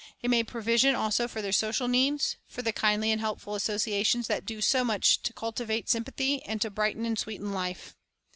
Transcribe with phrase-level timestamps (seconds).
[0.17, 4.47] He made provision also for their social needs, for the kindly and helpful associations that
[4.47, 7.95] do so much to cultivate sympathy and to brighten and sweeten life.